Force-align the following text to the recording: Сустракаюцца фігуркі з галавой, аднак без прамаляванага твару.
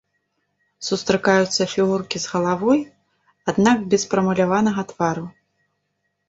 Сустракаюцца 0.87 1.67
фігуркі 1.73 2.21
з 2.23 2.31
галавой, 2.31 2.81
аднак 3.53 3.85
без 3.93 4.03
прамаляванага 4.15 4.81
твару. 4.95 5.25